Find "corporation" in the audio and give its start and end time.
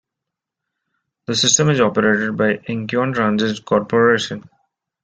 3.63-4.49